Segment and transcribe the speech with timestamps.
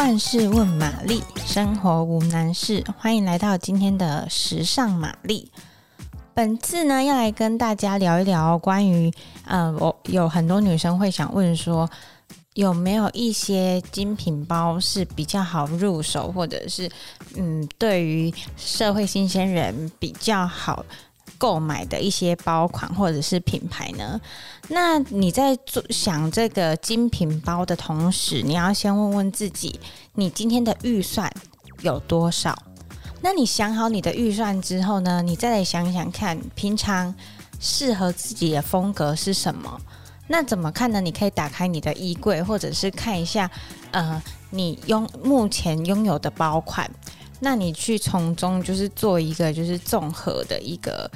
[0.00, 2.82] 万事问玛丽，生活无难事。
[2.98, 5.52] 欢迎来到今天的时尚玛丽。
[6.32, 9.12] 本次呢，要来跟大家聊一聊关于，
[9.44, 11.86] 呃，我有很多女生会想问说，
[12.54, 16.90] 有没有一些精品包是比较好入手，或者是，
[17.36, 20.82] 嗯，对于社会新鲜人比较好
[21.38, 24.20] 购买的一些包款或者是品牌呢？
[24.68, 29.80] 那你在做想这个精品包的同时，你要先问问自己，
[30.14, 31.32] 你今天的预算
[31.82, 32.56] 有多少？
[33.22, 37.14] 那你想好你的预算之后呢，你再来想想看，平常
[37.58, 39.80] 适合自己的风格是什么？
[40.28, 41.00] 那怎么看呢？
[41.00, 43.50] 你可以打开你的衣柜，或者是看一下，
[43.90, 46.90] 呃，你拥目前拥有的包款。
[47.40, 51.10] 那你去从中就是做一个就是综合的一个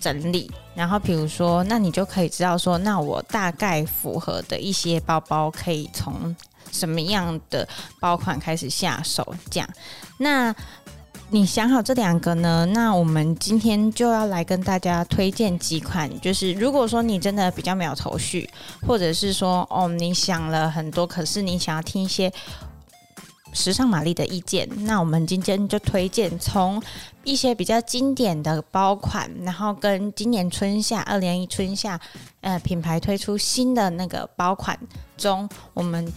[0.00, 6.34] 整理，然后比如说，那你就可以知道说，那我大概符合的一些包包可以从
[6.72, 7.66] 什么样的
[8.00, 9.68] 包款开始下手，这样。
[10.18, 10.54] 那
[11.30, 12.66] 你想好这两个呢？
[12.72, 18.48] 那我们今天就要来跟大家推荐几款，就是如果说你真的比较没有头绪，
[18.86, 22.32] 或者是说哦，你想了很多，可是你想要听一些。
[23.58, 26.80] 时尚玛丽的意见，那我们今天就推荐从
[27.24, 32.00] 一些比较经典的包款，然后跟今年春夏二零一春夏，
[32.40, 34.78] 呃，品牌推出新的那个包款
[35.16, 36.10] 中，我们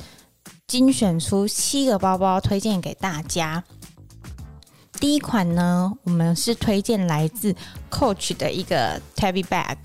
[0.68, 3.64] 精选出七个包包推荐给大家。
[5.00, 7.56] 第一款呢，我们是推荐来自
[7.90, 9.78] Coach 的一个 Tabby Bag，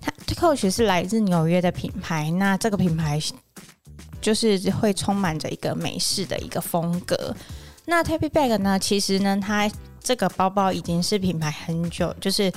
[0.00, 3.20] 它 Coach 是来自纽约的品牌，那这个品牌。
[4.26, 7.32] 就是会充满着一个美式的一个风格。
[7.84, 8.76] 那 Tapey Bag 呢？
[8.76, 9.70] 其实呢，它
[10.02, 12.52] 这个包包已经是品牌很久，就是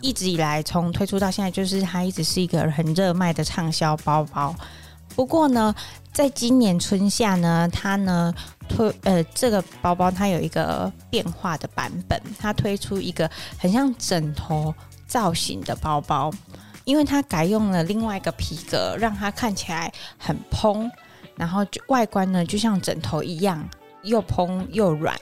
[0.00, 4.52] 一直以来从推出到现在，就是它一直是一个很热卖的畅销包包。
[5.14, 5.72] 不过呢，
[6.12, 8.34] 在今年春夏呢，它呢
[8.68, 14.74] 推呃这个包包它有一个变化的版本，它推出一个很像枕头
[15.06, 16.32] 造型的包包，
[16.82, 20.90] 因为它改用了另外一个皮革，让它看起来很蓬。
[21.36, 23.68] 然后就外观呢，就像枕头一样，
[24.02, 25.18] 又蓬又软。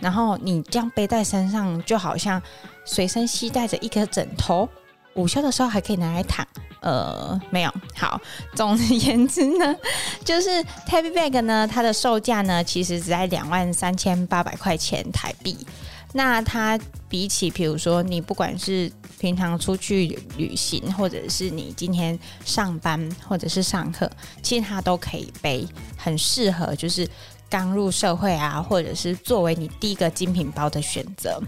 [0.00, 2.40] 然后你这样背在身上，就好像
[2.84, 4.68] 随身携带着一个枕头。
[5.14, 6.46] 午休的时候还可以拿来躺。
[6.80, 7.72] 呃，没有。
[7.96, 8.20] 好，
[8.54, 9.74] 总而言之呢，
[10.24, 15.66] 就是 Tabby Bag 呢，它的售价呢，其实只在两万三千八百块钱台币。
[16.12, 24.10] 那它比起，比如说你不管是平常出去旅行，或者是你今天上班或者是上课，
[24.42, 25.66] 其实它都可以背，
[25.96, 27.06] 很适合就是
[27.50, 31.40] 刚入社会啊，或者是作为你第一个精品包的选择。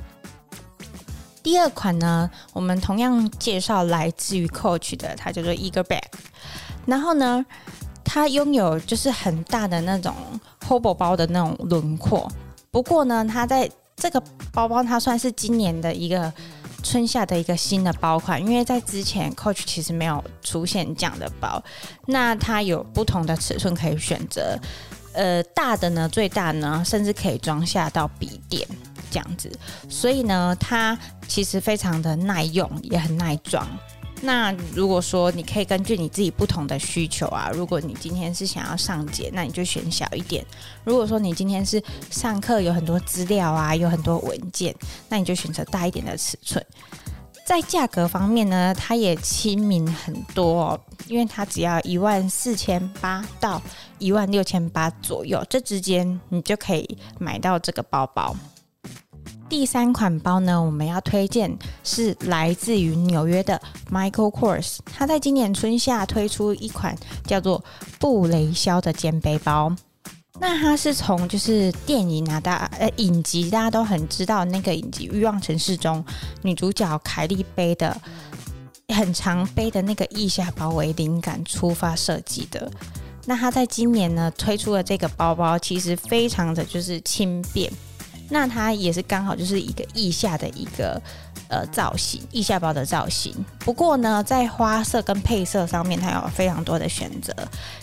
[1.42, 6.02] 第二款呢，我们同样介绍来自于 Coach 的，它叫做 Eager Bag，
[6.84, 7.44] 然后呢，
[8.04, 10.14] 它拥有就是很大的那种
[10.68, 12.30] Hobo 包的那种轮廓，
[12.70, 13.70] 不过呢，它在
[14.00, 16.32] 这个包包它算是今年的一个
[16.82, 21.62] 春夏的一个新的包款，因为在之前 Coach 其实没有出现这样的包。
[22.06, 24.58] 那它有不同的尺寸可以选择，
[25.12, 28.66] 呃，大的呢，最大呢，甚至可以装下到笔电
[29.10, 29.52] 这样子，
[29.90, 33.68] 所以呢，它其实非常的耐用，也很耐装。
[34.22, 40.44] 那如果说你可以根据你自己不同的需求啊，如果你今天是想要上节，那你就选小一点；
[40.84, 44.74] 如果说你今天是上课有很多资料啊，有很多文件，
[45.08, 46.64] 那你就选择大一点的尺寸。
[47.46, 53.60] 在价格方面呢，它也亲民很多，因为它只要一万四千八到
[53.98, 58.36] 一万六千八左右，这之间你就可以买到这个包包。
[59.50, 66.96] 第三款包呢，我们要推荐是来自于纽约的 Michael Kors，他在今年春夏推出一款
[67.26, 67.62] 叫做
[67.98, 69.74] 布雷肖的肩背包。
[70.38, 76.02] 那它是从就是电影啊，大呃影集大家都很知道那个影集《欲望城市》中
[76.42, 78.00] 女主角凯莉背的
[78.94, 82.70] 很常背的那个腋下包为灵感出发设计的。
[83.26, 87.70] 那他在今年呢推出的这个包包，其实非常的就是轻便。
[88.30, 91.02] 那它也是刚好就是一个腋下的一个
[91.48, 93.34] 呃造型，腋下包的造型。
[93.58, 97.34] 不过呢，在花色跟配色上面，它有非常多的选择，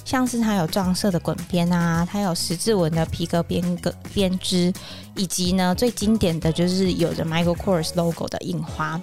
[0.06, 4.74] 像是它有撞色的滚边啊，它有十字纹的皮革边个编织，
[5.16, 9.00] 以及呢最经典的就是有着 Michael Kors logo 的印花。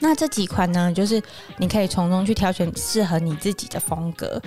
[0.00, 1.22] 那这几款呢，就是
[1.56, 4.40] 你可以从中去挑选适合你自己的风格。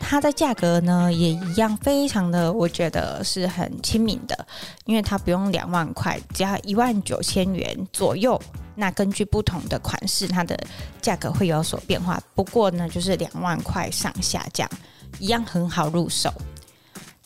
[0.00, 4.46] 它的价格呢，也一样非常的，我觉得是很亲民的，
[4.84, 8.40] 因为它不用两万块，只要一万九千元左右。
[8.74, 10.56] 那根据不同的款式，它的
[11.00, 12.20] 价格会有所变化。
[12.34, 14.70] 不过呢，就是两万块上下这样，
[15.18, 16.32] 一样很好入手。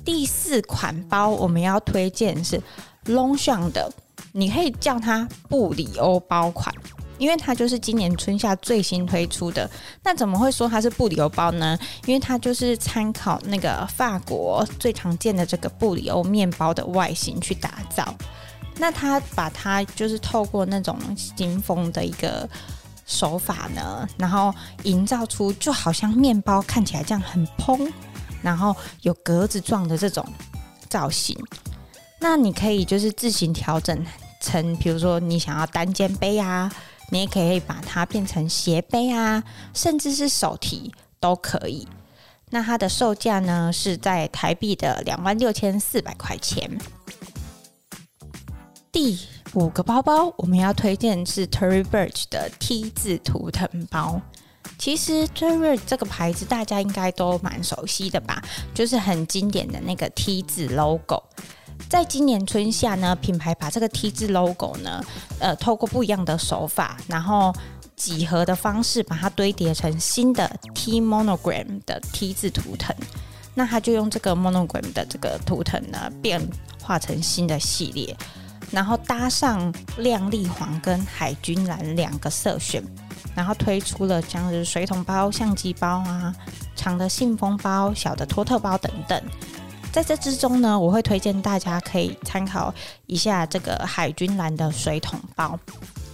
[0.04, 2.60] 第四款包我们要推荐是
[3.04, 3.92] Longchamp 的，
[4.32, 6.74] 你可以叫它布里欧包款，
[7.22, 9.70] 因为它就是今年春夏最新推出的。
[10.02, 11.78] 那怎么会说它是布里欧包呢？
[12.04, 18.12] 因为它就是参考那个法国最常见的这个布里欧面包的外形去打造。
[18.76, 22.48] 那它把它就是透过那种新风的一个
[23.06, 24.52] 手法呢，然后
[24.82, 27.88] 营造出就好像面包看起来这样很蓬。
[28.42, 30.26] 然后有格子状的这种
[30.88, 31.38] 造型，
[32.18, 34.04] 那你可以就是自行调整
[34.40, 36.68] 成，比如说你想要单肩背啊，
[37.12, 39.44] 你也可以把它变成斜背啊，
[39.74, 41.86] 甚至是手提都可以。
[42.48, 46.70] 那它的售价呢是在台币的两万六千四百块钱。
[48.90, 49.18] 第
[49.52, 54.18] 五个包包我们要推荐是 Tory Burch 的 T 字图腾包。
[54.78, 58.42] 其实 Tory 这个牌子大家应该都蛮熟悉的吧，
[58.72, 61.22] 就是很经典的那个 T 字 logo。
[61.92, 65.04] 在今年春夏呢，品牌把这个 T 字 logo 呢，
[65.38, 67.54] 呃，透过不一样的手法，然后
[67.94, 72.96] 几何的方式把它堆叠成新的 T monogram 的 T 字图腾。
[73.52, 76.40] 那他就用这个 monogram 的这个图腾呢，变
[76.80, 78.16] 化成新的系列，
[78.70, 82.82] 然后搭上亮丽黄跟海军蓝两个色选。
[83.34, 86.34] 然后推出了像是水桶包、相机包啊、
[86.74, 89.22] 长的信封包、小的托特包等等。
[89.92, 92.74] 在这之中呢，我会推荐大家可以参考
[93.06, 95.58] 一下这个海军蓝的水桶包，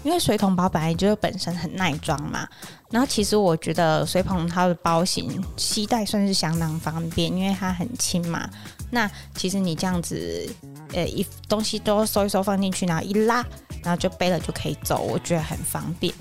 [0.02, 2.46] 因为水桶包本来就是本身很耐装嘛。
[2.90, 8.50] 然后其实我觉得水桶它的包型携带算是相当方便，因为它很轻嘛。
[8.90, 10.48] 那其实你这样子，
[10.92, 13.46] 呃，一东西都收一收放进去，然后一拉，
[13.84, 16.12] 然后就背了就可以走，我觉得很方便。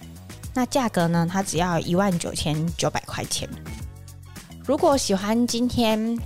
[0.54, 1.28] 那价格呢？
[1.28, 3.50] 它只要一万九千九百块钱。
[4.66, 6.20] 如果喜欢今天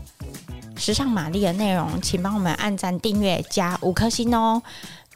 [0.81, 4.59] 时尚玛丽的内容，请帮我们按赞、订阅、加五颗星哦。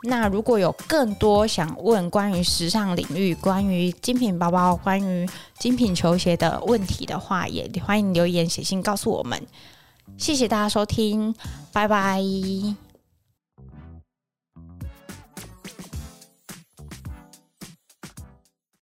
[0.03, 5.27] 那如果有更多想问关于时尚领域、关于精品包包、关于
[5.57, 9.41] 精品球鞋的问题的话，也欢迎留言写信告诉我们。
[10.19, 11.33] 谢谢大家收听，
[11.73, 12.21] 拜拜。